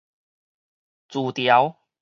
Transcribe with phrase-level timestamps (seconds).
[1.09, 1.77] 薯條